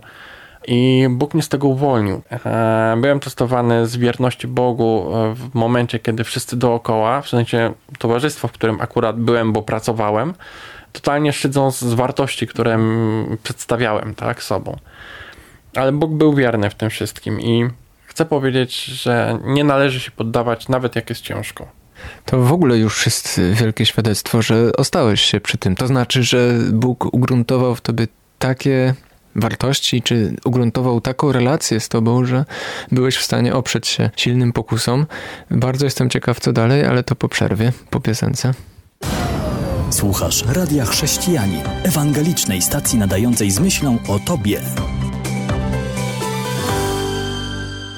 I 0.68 1.08
Bóg 1.10 1.34
mnie 1.34 1.44
z 1.44 1.50
tego 1.50 1.68
uwolnił. 1.68 2.22
E, 2.46 2.96
byłem 3.02 3.20
testowany 3.20 3.88
z 3.88 3.98
wierności 3.98 4.48
Bogu 4.48 5.12
e, 5.16 5.36
w 5.36 5.54
momencie, 5.54 6.00
kiedy 6.00 6.24
wszyscy 6.24 6.58
dookoła, 6.58 7.22
w 7.22 7.30
sensie 7.30 7.74
towarzystwo, 7.98 8.48
w 8.48 8.52
którym 8.52 8.82
akurat 8.82 9.20
byłem, 9.20 9.54
bo 9.54 9.62
pracowałem, 9.62 10.34
totalnie 10.92 11.34
szydzą 11.34 11.72
z 11.72 11.84
wartości, 11.84 12.48
które 12.48 12.80
przedstawiałem 13.44 14.16
tak, 14.16 14.44
sobą. 14.44 14.78
Ale 15.76 15.92
Bóg 15.92 16.12
był 16.12 16.34
wierny 16.34 16.70
w 16.70 16.76
tym 16.76 16.90
wszystkim 16.90 17.42
i 17.42 17.70
chcę 18.06 18.26
powiedzieć, 18.26 18.86
że 18.86 19.40
nie 19.44 19.64
należy 19.64 20.00
się 20.00 20.12
poddawać, 20.12 20.70
nawet 20.70 20.96
jak 20.96 21.10
jest 21.10 21.22
ciężko. 21.22 21.68
To 22.26 22.42
w 22.42 22.54
ogóle 22.54 22.78
już 22.78 23.06
jest 23.06 23.42
wielkie 23.54 23.86
świadectwo, 23.86 24.42
że 24.42 24.72
ostałeś 24.78 25.22
się 25.22 25.40
przy 25.40 25.58
tym. 25.58 25.76
To 25.76 25.88
znaczy, 25.88 26.24
że 26.24 26.54
Bóg 26.72 27.14
ugruntował 27.14 27.76
w 27.76 27.82
tobie 27.82 28.08
takie 28.40 28.94
wartości, 29.36 30.02
czy 30.02 30.36
ugruntował 30.46 31.02
taką 31.02 31.32
relację 31.32 31.80
z 31.80 31.90
tobą, 31.90 32.26
że 32.26 32.46
byłeś 32.92 33.18
w 33.18 33.24
stanie 33.24 33.56
oprzeć 33.56 33.88
się 33.88 34.10
silnym 34.16 34.54
pokusom. 34.54 35.06
Bardzo 35.52 35.86
jestem 35.86 36.10
ciekaw, 36.10 36.40
co 36.40 36.54
dalej, 36.54 36.86
ale 36.86 37.04
to 37.04 37.16
po 37.16 37.30
przerwie, 37.30 37.72
po 37.90 38.00
piosence. 38.00 38.54
Słuchasz 39.90 40.46
Radia 40.48 40.86
Chrześcijani, 40.86 41.62
ewangelicznej 41.84 42.62
stacji 42.62 43.00
nadającej 43.00 43.52
z 43.52 43.60
myślą 43.60 43.98
o 44.08 44.20
Tobie. 44.20 44.62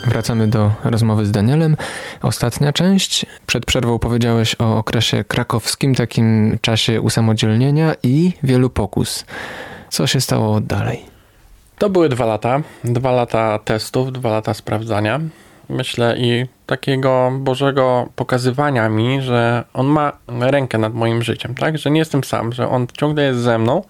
Wracamy 0.07 0.47
do 0.47 0.71
rozmowy 0.83 1.25
z 1.25 1.31
Danielem. 1.31 1.77
Ostatnia 2.21 2.73
część. 2.73 3.25
Przed 3.47 3.65
przerwą 3.65 3.99
powiedziałeś 3.99 4.55
o 4.59 4.77
okresie 4.77 5.23
krakowskim, 5.23 5.95
takim 5.95 6.57
czasie 6.61 7.01
usamodzielnienia 7.01 7.95
i 8.03 8.33
wielu 8.43 8.69
pokus. 8.69 9.25
Co 9.89 10.07
się 10.07 10.21
stało 10.21 10.61
dalej? 10.61 11.14
To 11.77 11.89
były 11.89 12.09
dwa 12.09 12.25
lata. 12.25 12.61
Dwa 12.83 13.11
lata 13.11 13.59
testów, 13.59 14.11
dwa 14.11 14.29
lata 14.29 14.53
sprawdzania. 14.53 15.19
Myślę 15.69 16.15
i 16.17 16.45
takiego 16.65 17.31
Bożego 17.39 18.09
pokazywania 18.15 18.89
mi, 18.89 19.21
że 19.21 19.63
On 19.73 19.87
ma 19.87 20.11
rękę 20.27 20.77
nad 20.77 20.93
moim 20.93 21.23
życiem, 21.23 21.55
tak? 21.55 21.77
Że 21.77 21.91
nie 21.91 21.99
jestem 21.99 22.23
sam, 22.23 22.53
że 22.53 22.69
On 22.69 22.87
ciągle 22.97 23.23
jest 23.23 23.39
ze 23.39 23.57
mną. 23.57 23.83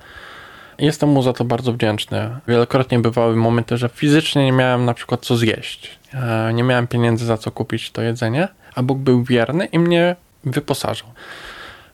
Jestem 0.80 1.10
mu 1.10 1.22
za 1.22 1.34
to 1.34 1.46
bardzo 1.46 1.74
wdzięczny. 1.74 2.30
Wielokrotnie 2.48 3.00
bywały 3.00 3.36
momenty, 3.36 3.77
że 3.77 3.89
fizycznie 3.89 4.46
nie 4.46 4.51
miałem 4.51 4.86
na 4.86 4.94
przykład 4.94 5.25
co 5.25 5.38
zjeść. 5.38 6.00
E, 6.13 6.54
nie 6.54 6.63
miałem 6.63 6.88
pieniędzy 6.88 7.25
za 7.25 7.38
co 7.38 7.51
kupić 7.51 7.92
to 7.92 8.01
jedzenie, 8.01 8.48
a 8.75 8.84
Bóg 8.84 8.98
był 8.98 9.24
wierny 9.24 9.65
i 9.65 9.80
mnie 9.80 10.15
wyposażył. 10.44 11.08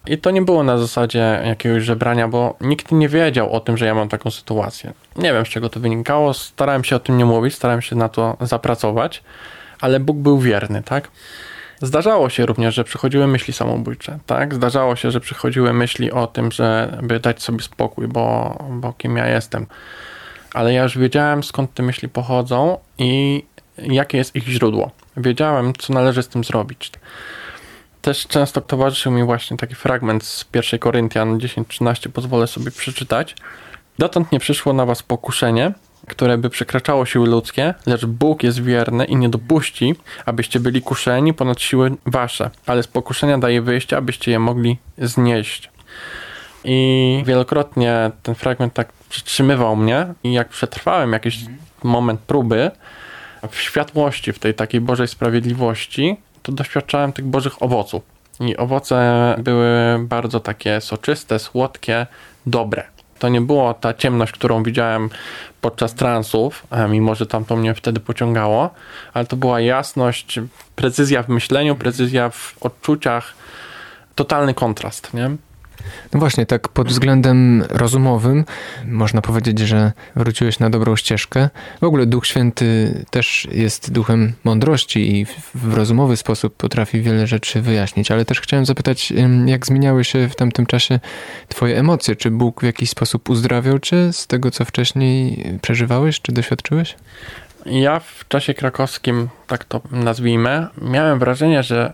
I 0.07 0.17
to 0.17 0.31
nie 0.31 0.41
było 0.41 0.63
na 0.63 0.77
zasadzie 0.77 1.41
jakiegoś 1.45 1.83
żebrania, 1.83 2.27
bo 2.27 2.55
nikt 2.61 2.91
nie 2.91 3.09
wiedział 3.09 3.53
o 3.53 3.59
tym, 3.59 3.77
że 3.77 3.85
ja 3.85 3.95
mam 3.95 4.09
taką 4.09 4.31
sytuację. 4.31 4.93
Nie 5.15 5.33
wiem, 5.33 5.45
z 5.45 5.49
czego 5.49 5.69
to 5.69 5.79
wynikało. 5.79 6.33
Starałem 6.33 6.83
się 6.83 6.95
o 6.95 6.99
tym 6.99 7.17
nie 7.17 7.25
mówić, 7.25 7.55
starałem 7.55 7.81
się 7.81 7.95
na 7.95 8.09
to 8.09 8.37
zapracować, 8.41 9.23
ale 9.81 9.99
Bóg 9.99 10.17
był 10.17 10.39
wierny, 10.39 10.83
tak? 10.83 11.11
Zdarzało 11.81 12.29
się 12.29 12.45
również, 12.45 12.75
że 12.75 12.83
przychodziły 12.83 13.27
myśli 13.27 13.53
samobójcze, 13.53 14.19
tak? 14.25 14.55
Zdarzało 14.55 14.95
się, 14.95 15.11
że 15.11 15.19
przychodziły 15.19 15.73
myśli 15.73 16.11
o 16.11 16.27
tym, 16.27 16.51
żeby 16.51 17.19
dać 17.19 17.43
sobie 17.43 17.61
spokój, 17.61 18.07
bo, 18.07 18.57
bo 18.69 18.93
kim 18.93 19.17
ja 19.17 19.27
jestem. 19.27 19.65
Ale 20.53 20.73
ja 20.73 20.83
już 20.83 20.97
wiedziałem, 20.97 21.43
skąd 21.43 21.73
te 21.73 21.83
myśli 21.83 22.09
pochodzą 22.09 22.77
i 22.97 23.43
jakie 23.77 24.17
jest 24.17 24.35
ich 24.35 24.47
źródło. 24.47 24.91
Wiedziałem, 25.17 25.73
co 25.73 25.93
należy 25.93 26.23
z 26.23 26.27
tym 26.27 26.43
zrobić 26.43 26.91
też 28.01 28.27
często 28.27 28.61
towarzyszył 28.61 29.11
mi 29.11 29.23
właśnie 29.23 29.57
taki 29.57 29.75
fragment 29.75 30.23
z 30.23 30.45
1 30.53 30.79
Koryntian 30.79 31.37
10-13, 31.37 32.09
pozwolę 32.09 32.47
sobie 32.47 32.71
przeczytać. 32.71 33.35
Dotąd 33.97 34.31
nie 34.31 34.39
przyszło 34.39 34.73
na 34.73 34.85
was 34.85 35.03
pokuszenie, 35.03 35.73
które 36.07 36.37
by 36.37 36.49
przekraczało 36.49 37.05
siły 37.05 37.27
ludzkie, 37.27 37.73
lecz 37.85 38.05
Bóg 38.05 38.43
jest 38.43 38.63
wierny 38.63 39.05
i 39.05 39.15
nie 39.15 39.29
dopuści, 39.29 39.95
abyście 40.25 40.59
byli 40.59 40.81
kuszeni 40.81 41.33
ponad 41.33 41.61
siły 41.61 41.91
wasze, 42.05 42.49
ale 42.65 42.83
z 42.83 42.87
pokuszenia 42.87 43.37
daje 43.37 43.61
wyjście, 43.61 43.97
abyście 43.97 44.31
je 44.31 44.39
mogli 44.39 44.77
znieść. 44.97 45.71
I 46.63 47.23
wielokrotnie 47.25 48.11
ten 48.23 48.35
fragment 48.35 48.73
tak 48.73 48.93
przytrzymywał 49.09 49.75
mnie 49.75 50.13
i 50.23 50.33
jak 50.33 50.49
przetrwałem 50.49 51.13
jakiś 51.13 51.39
moment 51.83 52.21
próby 52.21 52.71
w 53.49 53.59
światłości, 53.59 54.33
w 54.33 54.39
tej 54.39 54.53
takiej 54.53 54.81
Bożej 54.81 55.07
sprawiedliwości, 55.07 56.17
to 56.43 56.51
doświadczałem 56.51 57.13
tych 57.13 57.25
bożych 57.25 57.63
owoców. 57.63 58.03
I 58.39 58.57
owoce 58.57 59.35
były 59.39 59.99
bardzo 59.99 60.39
takie 60.39 60.81
soczyste, 60.81 61.39
słodkie, 61.39 62.07
dobre. 62.45 62.83
To 63.19 63.29
nie 63.29 63.41
była 63.41 63.73
ta 63.73 63.93
ciemność, 63.93 64.31
którą 64.31 64.63
widziałem 64.63 65.09
podczas 65.61 65.93
transów, 65.93 66.67
mimo 66.89 67.15
że 67.15 67.25
tam 67.25 67.45
to 67.45 67.55
mnie 67.55 67.73
wtedy 67.73 67.99
pociągało, 67.99 68.69
ale 69.13 69.25
to 69.25 69.35
była 69.35 69.59
jasność, 69.59 70.39
precyzja 70.75 71.23
w 71.23 71.29
myśleniu, 71.29 71.75
precyzja 71.75 72.29
w 72.29 72.55
odczuciach, 72.61 73.33
totalny 74.15 74.53
kontrast, 74.53 75.13
nie? 75.13 75.29
No 76.13 76.19
właśnie, 76.19 76.45
tak 76.45 76.67
pod 76.67 76.87
względem 76.87 77.63
rozumowym 77.69 78.45
można 78.85 79.21
powiedzieć, 79.21 79.59
że 79.59 79.91
wróciłeś 80.15 80.59
na 80.59 80.69
dobrą 80.69 80.95
ścieżkę. 80.95 81.49
W 81.81 81.83
ogóle 81.83 82.05
Duch 82.05 82.27
Święty 82.27 82.93
też 83.09 83.47
jest 83.51 83.91
duchem 83.91 84.33
mądrości 84.43 85.15
i 85.19 85.25
w 85.55 85.73
rozumowy 85.73 86.17
sposób 86.17 86.55
potrafi 86.55 87.01
wiele 87.01 87.27
rzeczy 87.27 87.61
wyjaśnić, 87.61 88.11
ale 88.11 88.25
też 88.25 88.41
chciałem 88.41 88.65
zapytać, 88.65 89.13
jak 89.45 89.65
zmieniały 89.65 90.03
się 90.03 90.29
w 90.29 90.35
tamtym 90.35 90.65
czasie 90.65 90.99
twoje 91.47 91.79
emocje? 91.79 92.15
Czy 92.15 92.31
Bóg 92.31 92.61
w 92.61 92.65
jakiś 92.65 92.89
sposób 92.89 93.29
uzdrawiał 93.29 93.79
cię 93.79 94.13
z 94.13 94.27
tego, 94.27 94.51
co 94.51 94.65
wcześniej 94.65 95.43
przeżywałeś, 95.61 96.21
czy 96.21 96.31
doświadczyłeś? 96.31 96.95
Ja 97.65 97.99
w 97.99 98.27
czasie 98.27 98.53
krakowskim, 98.53 99.29
tak 99.47 99.65
to 99.65 99.81
nazwijmy, 99.91 100.67
miałem 100.81 101.19
wrażenie, 101.19 101.63
że 101.63 101.93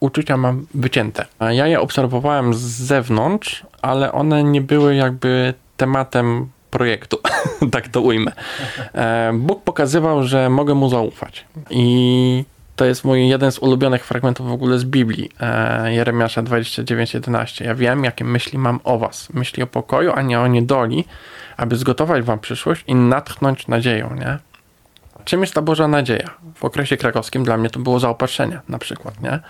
uczucia 0.00 0.36
mam 0.36 0.66
wycięte. 0.74 1.24
Ja 1.40 1.66
je 1.66 1.80
obserwowałem 1.80 2.54
z 2.54 2.60
zewnątrz, 2.60 3.66
ale 3.82 4.12
one 4.12 4.44
nie 4.44 4.60
były 4.60 4.94
jakby 4.94 5.54
tematem 5.76 6.48
projektu, 6.70 7.18
tak 7.72 7.88
to 7.88 8.00
ujmę. 8.00 8.32
E, 8.94 9.32
Bóg 9.34 9.62
pokazywał, 9.62 10.24
że 10.24 10.50
mogę 10.50 10.74
mu 10.74 10.88
zaufać. 10.88 11.44
I 11.70 12.44
to 12.76 12.84
jest 12.84 13.04
mój 13.04 13.28
jeden 13.28 13.52
z 13.52 13.58
ulubionych 13.58 14.04
fragmentów 14.04 14.48
w 14.48 14.52
ogóle 14.52 14.78
z 14.78 14.84
Biblii, 14.84 15.30
e, 15.40 15.94
Jeremiasza 15.94 16.42
29:11. 16.42 17.64
Ja 17.64 17.74
wiem, 17.74 18.04
jakie 18.04 18.24
myśli 18.24 18.58
mam 18.58 18.80
o 18.84 18.98
was. 18.98 19.28
Myśli 19.32 19.62
o 19.62 19.66
pokoju, 19.66 20.12
a 20.14 20.22
nie 20.22 20.40
o 20.40 20.46
niedoli, 20.46 21.04
aby 21.56 21.76
zgotować 21.76 22.22
wam 22.22 22.38
przyszłość 22.38 22.84
i 22.86 22.94
natchnąć 22.94 23.68
nadzieją, 23.68 24.14
nie? 24.14 24.38
Czym 25.24 25.40
jest 25.40 25.54
ta 25.54 25.62
Boża 25.62 25.88
nadzieja? 25.88 26.30
W 26.54 26.64
okresie 26.64 26.96
krakowskim 26.96 27.44
dla 27.44 27.56
mnie 27.56 27.70
to 27.70 27.80
było 27.80 28.00
zaopatrzenie 28.00 28.60
na 28.68 28.78
przykład, 28.78 29.20
nie? 29.20 29.40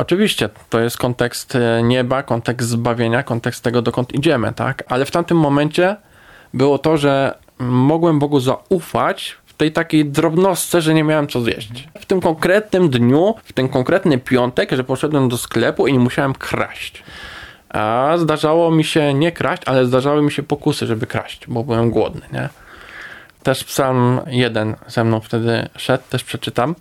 Oczywiście, 0.00 0.48
to 0.70 0.80
jest 0.80 0.96
kontekst 0.96 1.56
e, 1.56 1.82
nieba, 1.82 2.22
kontekst 2.22 2.68
zbawienia, 2.68 3.22
kontekst 3.22 3.64
tego, 3.64 3.82
dokąd 3.82 4.14
idziemy, 4.14 4.52
tak? 4.52 4.84
Ale 4.88 5.04
w 5.04 5.10
tamtym 5.10 5.38
momencie 5.38 5.96
było 6.54 6.78
to, 6.78 6.96
że 6.96 7.34
mogłem 7.58 8.18
Bogu 8.18 8.40
zaufać 8.40 9.36
w 9.46 9.54
tej 9.54 9.72
takiej 9.72 10.04
drobnostce, 10.04 10.80
że 10.80 10.94
nie 10.94 11.04
miałem 11.04 11.28
co 11.28 11.40
zjeść. 11.40 11.88
W 12.00 12.06
tym 12.06 12.20
konkretnym 12.20 12.90
dniu, 12.90 13.34
w 13.44 13.52
ten 13.52 13.68
konkretny 13.68 14.18
piątek, 14.18 14.72
że 14.72 14.84
poszedłem 14.84 15.28
do 15.28 15.38
sklepu 15.38 15.86
i 15.86 15.92
nie 15.92 15.98
musiałem 15.98 16.34
kraść. 16.34 17.02
A 17.68 18.14
zdarzało 18.16 18.70
mi 18.70 18.84
się 18.84 19.14
nie 19.14 19.32
kraść, 19.32 19.62
ale 19.66 19.86
zdarzały 19.86 20.22
mi 20.22 20.32
się 20.32 20.42
pokusy, 20.42 20.86
żeby 20.86 21.06
kraść, 21.06 21.46
bo 21.48 21.64
byłem 21.64 21.90
głodny, 21.90 22.22
nie? 22.32 22.48
Też 23.42 23.64
psalm 23.64 24.20
jeden 24.26 24.76
ze 24.86 25.04
mną 25.04 25.20
wtedy 25.20 25.68
szedł, 25.76 26.04
też 26.10 26.24
przeczytam. 26.24 26.74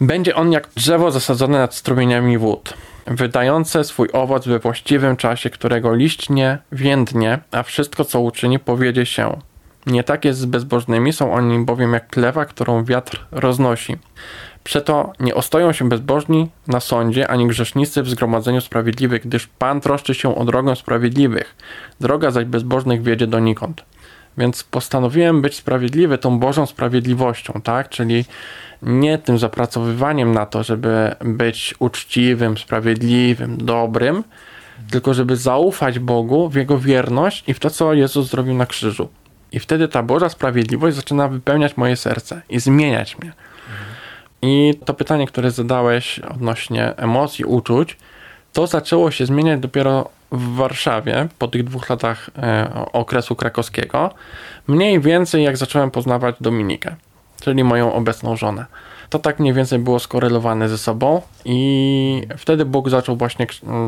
Będzie 0.00 0.34
on 0.34 0.52
jak 0.52 0.68
drzewo 0.76 1.10
zasadzone 1.10 1.58
nad 1.58 1.74
strumieniami 1.74 2.38
wód. 2.38 2.74
wydające 3.06 3.84
swój 3.84 4.08
owoc 4.12 4.46
we 4.46 4.58
właściwym 4.58 5.16
czasie, 5.16 5.50
którego 5.50 5.94
liść 5.94 6.30
nie 6.30 6.58
więdnie, 6.72 7.38
a 7.50 7.62
wszystko, 7.62 8.04
co 8.04 8.20
uczyni, 8.20 8.58
powiedzie 8.58 9.06
się. 9.06 9.38
Nie 9.86 10.04
tak 10.04 10.24
jest 10.24 10.40
z 10.40 10.44
bezbożnymi, 10.44 11.12
są 11.12 11.32
oni 11.32 11.64
bowiem 11.64 11.92
jak 11.92 12.06
plewa, 12.06 12.44
którą 12.44 12.84
wiatr 12.84 13.26
roznosi. 13.30 13.96
Przeto 14.64 15.12
nie 15.20 15.34
ostoją 15.34 15.72
się 15.72 15.88
bezbożni 15.88 16.50
na 16.66 16.80
sądzie, 16.80 17.28
ani 17.28 17.46
grzesznicy 17.46 18.02
w 18.02 18.10
zgromadzeniu 18.10 18.60
sprawiedliwych, 18.60 19.22
gdyż 19.22 19.46
Pan 19.46 19.80
troszczy 19.80 20.14
się 20.14 20.36
o 20.36 20.44
drogę 20.44 20.76
sprawiedliwych. 20.76 21.56
Droga 22.00 22.30
zaś 22.30 22.44
bezbożnych 22.44 23.02
wiedzie 23.02 23.26
donikąd. 23.26 23.84
Więc 24.38 24.64
postanowiłem 24.64 25.42
być 25.42 25.56
sprawiedliwy 25.56 26.18
tą 26.18 26.38
Bożą 26.38 26.66
sprawiedliwością, 26.66 27.60
tak? 27.64 27.88
Czyli 27.88 28.24
nie 28.82 29.18
tym 29.18 29.38
zapracowywaniem 29.38 30.32
na 30.32 30.46
to, 30.46 30.62
żeby 30.62 31.14
być 31.24 31.74
uczciwym, 31.78 32.58
sprawiedliwym, 32.58 33.56
dobrym, 33.56 34.24
tylko 34.90 35.14
żeby 35.14 35.36
zaufać 35.36 35.98
Bogu 35.98 36.48
w 36.48 36.54
Jego 36.54 36.78
wierność 36.78 37.44
i 37.46 37.54
w 37.54 37.58
to, 37.58 37.70
co 37.70 37.94
Jezus 37.94 38.30
zrobił 38.30 38.54
na 38.54 38.66
krzyżu. 38.66 39.08
I 39.52 39.58
wtedy 39.58 39.88
ta 39.88 40.02
Boża 40.02 40.28
sprawiedliwość 40.28 40.96
zaczyna 40.96 41.28
wypełniać 41.28 41.76
moje 41.76 41.96
serce 41.96 42.42
i 42.48 42.60
zmieniać 42.60 43.18
mnie. 43.18 43.32
I 44.42 44.74
to 44.84 44.94
pytanie, 44.94 45.26
które 45.26 45.50
zadałeś 45.50 46.18
odnośnie 46.18 46.96
emocji, 46.96 47.44
uczuć, 47.44 47.96
to 48.52 48.66
zaczęło 48.66 49.10
się 49.10 49.26
zmieniać 49.26 49.60
dopiero 49.60 50.10
w 50.32 50.56
Warszawie 50.56 51.28
po 51.38 51.48
tych 51.48 51.64
dwóch 51.64 51.90
latach 51.90 52.30
e, 52.38 52.70
okresu 52.92 53.36
krakowskiego. 53.36 54.10
Mniej 54.66 55.00
więcej 55.00 55.44
jak 55.44 55.56
zacząłem 55.56 55.90
poznawać 55.90 56.36
Dominikę, 56.40 56.94
czyli 57.40 57.64
moją 57.64 57.92
obecną 57.92 58.36
żonę. 58.36 58.66
To 59.10 59.18
tak 59.18 59.40
mniej 59.40 59.54
więcej 59.54 59.78
było 59.78 59.98
skorelowane 59.98 60.68
ze 60.68 60.78
sobą 60.78 61.22
i 61.44 62.22
wtedy 62.36 62.64
Bóg 62.64 62.88
zaczął 62.88 63.16
właśnie 63.16 63.46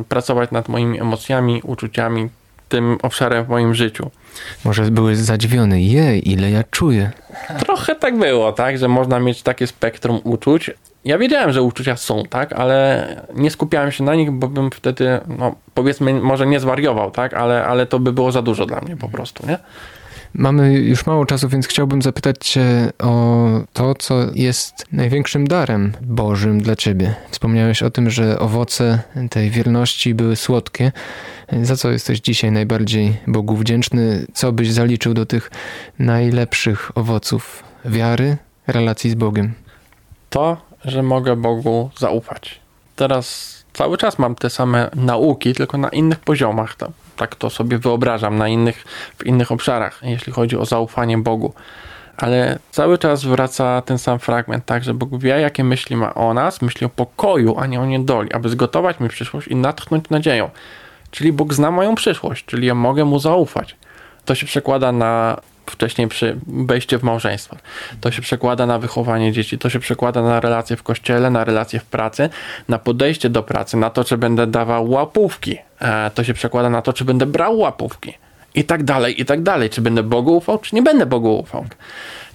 pracować 0.08 0.50
nad 0.50 0.68
moimi 0.68 1.00
emocjami, 1.00 1.60
uczuciami, 1.64 2.28
tym 2.68 2.98
obszarem 3.02 3.44
w 3.44 3.48
moim 3.48 3.74
życiu. 3.74 4.10
Może 4.64 4.82
byłeś 4.90 5.18
zadziwiony, 5.18 5.82
jej, 5.82 6.30
ile 6.30 6.50
ja 6.50 6.64
czuję. 6.70 7.10
Trochę 7.58 7.94
tak 7.94 8.18
było, 8.18 8.52
tak, 8.52 8.78
że 8.78 8.88
można 8.88 9.20
mieć 9.20 9.42
takie 9.42 9.66
spektrum 9.66 10.20
uczuć. 10.24 10.70
Ja 11.04 11.18
wiedziałem, 11.18 11.52
że 11.52 11.62
uczucia 11.62 11.96
są, 11.96 12.22
tak, 12.30 12.52
ale 12.52 13.06
nie 13.34 13.50
skupiałem 13.50 13.92
się 13.92 14.04
na 14.04 14.14
nich, 14.14 14.30
bo 14.30 14.48
bym 14.48 14.70
wtedy, 14.70 15.20
no, 15.38 15.54
powiedzmy, 15.74 16.14
może 16.14 16.46
nie 16.46 16.60
zwariował, 16.60 17.10
tak, 17.10 17.34
ale, 17.34 17.64
ale 17.64 17.86
to 17.86 17.98
by 17.98 18.12
było 18.12 18.32
za 18.32 18.42
dużo 18.42 18.66
dla 18.66 18.80
mnie 18.80 18.96
po 18.96 19.08
prostu, 19.08 19.46
nie? 19.46 19.58
Mamy 20.34 20.72
już 20.72 21.06
mało 21.06 21.26
czasu, 21.26 21.48
więc 21.48 21.66
chciałbym 21.66 22.02
zapytać 22.02 22.48
Cię 22.48 22.92
o 22.98 23.46
to, 23.72 23.94
co 23.94 24.14
jest 24.34 24.86
największym 24.92 25.46
darem 25.46 25.92
Bożym 26.02 26.62
dla 26.62 26.76
Ciebie. 26.76 27.14
Wspomniałeś 27.30 27.82
o 27.82 27.90
tym, 27.90 28.10
że 28.10 28.38
owoce 28.38 28.98
tej 29.30 29.50
wierności 29.50 30.14
były 30.14 30.36
słodkie. 30.36 30.92
Za 31.62 31.76
co 31.76 31.90
jesteś 31.90 32.20
dzisiaj 32.20 32.52
najbardziej 32.52 33.16
Bogu 33.26 33.56
wdzięczny? 33.56 34.26
Co 34.34 34.52
byś 34.52 34.72
zaliczył 34.72 35.14
do 35.14 35.26
tych 35.26 35.50
najlepszych 35.98 36.90
owoców 36.94 37.64
wiary, 37.84 38.36
relacji 38.66 39.10
z 39.10 39.14
Bogiem? 39.14 39.52
To, 40.30 40.56
że 40.84 41.02
mogę 41.02 41.36
Bogu 41.36 41.90
zaufać. 41.98 42.60
Teraz 42.96 43.52
cały 43.72 43.98
czas 43.98 44.18
mam 44.18 44.34
te 44.34 44.50
same 44.50 44.90
nauki, 44.94 45.54
tylko 45.54 45.78
na 45.78 45.88
innych 45.88 46.18
poziomach. 46.18 46.76
Tak 47.16 47.34
to 47.34 47.50
sobie 47.50 47.78
wyobrażam, 47.78 48.36
na 48.36 48.48
innych, 48.48 48.84
w 49.18 49.26
innych 49.26 49.52
obszarach, 49.52 50.00
jeśli 50.02 50.32
chodzi 50.32 50.56
o 50.56 50.66
zaufanie 50.66 51.18
Bogu. 51.18 51.54
Ale 52.16 52.58
cały 52.70 52.98
czas 52.98 53.24
wraca 53.24 53.82
ten 53.82 53.98
sam 53.98 54.18
fragment, 54.18 54.64
tak, 54.66 54.84
że 54.84 54.94
Bóg 54.94 55.18
wie, 55.18 55.40
jakie 55.40 55.64
myśli 55.64 55.96
ma 55.96 56.14
o 56.14 56.34
nas, 56.34 56.62
myśli 56.62 56.86
o 56.86 56.88
pokoju, 56.88 57.58
a 57.58 57.66
nie 57.66 57.80
o 57.80 57.86
niedoli, 57.86 58.32
aby 58.32 58.48
zgotować 58.48 59.00
mi 59.00 59.08
przyszłość 59.08 59.48
i 59.48 59.56
natchnąć 59.56 60.10
nadzieją. 60.10 60.50
Czyli 61.10 61.32
Bóg 61.32 61.54
zna 61.54 61.70
moją 61.70 61.94
przyszłość, 61.94 62.44
czyli 62.44 62.66
ja 62.66 62.74
mogę 62.74 63.04
Mu 63.04 63.18
zaufać. 63.18 63.76
To 64.24 64.34
się 64.34 64.46
przekłada 64.46 64.92
na 64.92 65.40
wcześniej 65.66 66.08
przy 66.08 66.36
wejście 66.46 66.98
w 66.98 67.02
małżeństwo. 67.02 67.56
To 68.00 68.10
się 68.10 68.22
przekłada 68.22 68.66
na 68.66 68.78
wychowanie 68.78 69.32
dzieci, 69.32 69.58
to 69.58 69.70
się 69.70 69.78
przekłada 69.78 70.22
na 70.22 70.40
relacje 70.40 70.76
w 70.76 70.82
kościele, 70.82 71.30
na 71.30 71.44
relacje 71.44 71.80
w 71.80 71.84
pracy, 71.84 72.30
na 72.68 72.78
podejście 72.78 73.30
do 73.30 73.42
pracy, 73.42 73.76
na 73.76 73.90
to, 73.90 74.04
czy 74.04 74.18
będę 74.18 74.46
dawał 74.46 74.90
łapówki. 74.90 75.58
E, 75.80 76.10
to 76.10 76.24
się 76.24 76.34
przekłada 76.34 76.70
na 76.70 76.82
to, 76.82 76.92
czy 76.92 77.04
będę 77.04 77.26
brał 77.26 77.58
łapówki. 77.58 78.14
I 78.54 78.64
tak 78.64 78.84
dalej, 78.84 79.20
i 79.20 79.24
tak 79.24 79.42
dalej. 79.42 79.70
Czy 79.70 79.80
będę 79.80 80.02
Bogu 80.02 80.36
ufał, 80.36 80.58
czy 80.58 80.74
nie 80.74 80.82
będę 80.82 81.06
Bogu 81.06 81.38
ufał. 81.38 81.64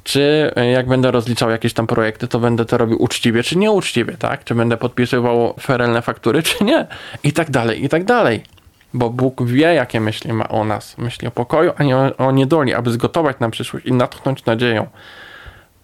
Czy 0.04 0.52
e, 0.56 0.72
jak 0.72 0.88
będę 0.88 1.12
rozliczał 1.12 1.50
jakieś 1.50 1.74
tam 1.74 1.88
projekty, 1.88 2.28
to 2.28 2.40
będę 2.40 2.66
to 2.66 2.78
robił 2.78 3.04
uczciwie, 3.04 3.44
czy 3.44 3.58
nieuczciwie, 3.58 4.18
tak? 4.18 4.44
Czy 4.44 4.56
będę 4.56 4.78
podpisywał 4.78 5.54
ferelne 5.62 6.02
faktury, 6.02 6.44
czy 6.44 6.64
nie? 6.64 6.88
I 7.24 7.34
tak 7.34 7.52
dalej, 7.52 7.86
i 7.86 7.90
tak 7.90 8.04
dalej 8.04 8.44
bo 8.94 9.10
Bóg 9.10 9.46
wie, 9.46 9.74
jakie 9.74 10.00
myśli 10.00 10.34
ma 10.34 10.48
o 10.48 10.64
nas. 10.64 10.98
Myśli 10.98 11.28
o 11.28 11.32
pokoju, 11.32 11.72
a 11.78 11.84
nie 11.84 11.98
o, 11.98 12.18
o 12.18 12.32
niedoli, 12.32 12.74
aby 12.74 12.92
zgotować 12.92 13.40
nam 13.40 13.52
przyszłość 13.52 13.86
i 13.86 13.94
natchnąć 13.94 14.46
nadzieją. 14.46 14.88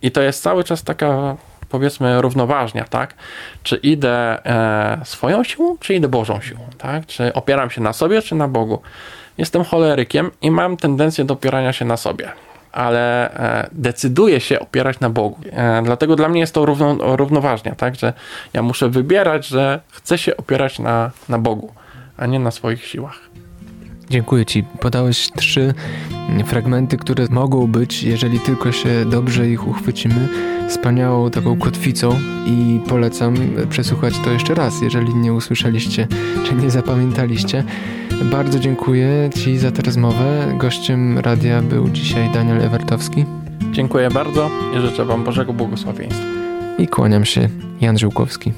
I 0.01 0.11
to 0.11 0.21
jest 0.21 0.43
cały 0.43 0.63
czas 0.63 0.83
taka, 0.83 1.35
powiedzmy, 1.69 2.21
równoważnia, 2.21 2.83
tak? 2.83 3.13
Czy 3.63 3.75
idę 3.75 4.45
e, 4.45 5.05
swoją 5.05 5.43
siłą, 5.43 5.77
czy 5.77 5.93
idę 5.93 6.07
Bożą 6.07 6.41
siłą, 6.41 6.61
tak? 6.77 7.05
Czy 7.05 7.33
opieram 7.33 7.69
się 7.69 7.81
na 7.81 7.93
sobie, 7.93 8.21
czy 8.21 8.35
na 8.35 8.47
Bogu? 8.47 8.81
Jestem 9.37 9.63
cholerykiem 9.63 10.31
i 10.41 10.51
mam 10.51 10.77
tendencję 10.77 11.25
do 11.25 11.33
opierania 11.33 11.73
się 11.73 11.85
na 11.85 11.97
sobie 11.97 12.31
ale 12.73 13.33
e, 13.33 13.69
decyduję 13.71 14.39
się 14.39 14.59
opierać 14.59 14.99
na 14.99 15.09
Bogu. 15.09 15.39
E, 15.51 15.81
dlatego 15.85 16.15
dla 16.15 16.29
mnie 16.29 16.39
jest 16.39 16.53
to 16.53 16.65
równo, 16.65 17.15
równoważnia, 17.15 17.75
tak? 17.75 17.95
Że 17.95 18.13
ja 18.53 18.61
muszę 18.61 18.89
wybierać, 18.89 19.47
że 19.47 19.79
chcę 19.91 20.17
się 20.17 20.37
opierać 20.37 20.79
na, 20.79 21.11
na 21.29 21.39
Bogu 21.39 21.73
a 22.17 22.25
nie 22.25 22.39
na 22.39 22.51
swoich 22.51 22.85
siłach. 22.85 23.29
Dziękuję 24.09 24.45
Ci. 24.45 24.63
Podałeś 24.79 25.29
trzy 25.35 25.73
fragmenty, 26.45 26.97
które 26.97 27.27
mogą 27.29 27.67
być, 27.67 28.03
jeżeli 28.03 28.39
tylko 28.39 28.71
się 28.71 29.05
dobrze 29.05 29.49
ich 29.49 29.67
uchwycimy, 29.67 30.29
wspaniałą 30.69 31.29
taką 31.29 31.59
kotwicą 31.59 32.19
i 32.45 32.79
polecam 32.89 33.35
przesłuchać 33.69 34.13
to 34.19 34.31
jeszcze 34.31 34.55
raz, 34.55 34.81
jeżeli 34.81 35.15
nie 35.15 35.33
usłyszeliście 35.33 36.07
czy 36.45 36.55
nie 36.55 36.71
zapamiętaliście. 36.71 37.63
Bardzo 38.21 38.59
dziękuję 38.59 39.29
Ci 39.43 39.57
za 39.57 39.71
tę 39.71 39.81
rozmowę. 39.81 40.53
Gościem 40.57 41.19
radia 41.19 41.61
był 41.61 41.89
dzisiaj 41.89 42.29
Daniel 42.29 42.61
Ewertowski. 42.61 43.25
Dziękuję 43.71 44.09
bardzo 44.09 44.49
i 44.77 44.81
życzę 44.81 45.05
Wam 45.05 45.23
Bożego 45.23 45.53
błogosławieństwa. 45.53 46.25
I 46.77 46.87
kłaniam 46.87 47.25
się, 47.25 47.49
Jan 47.81 47.97
Żyłkowski. 47.97 48.53